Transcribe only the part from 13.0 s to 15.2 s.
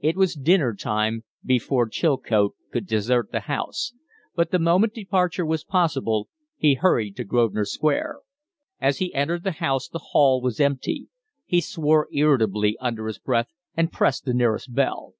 his breath and pressed the nearest bell.